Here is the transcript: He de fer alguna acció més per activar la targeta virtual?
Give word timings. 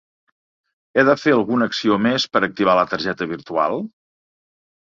He 0.99 1.03
de 1.09 1.15
fer 1.23 1.33
alguna 1.35 1.67
acció 1.73 1.99
més 2.07 2.27
per 2.37 2.43
activar 2.49 2.77
la 2.81 2.89
targeta 2.97 3.31
virtual? 3.37 3.81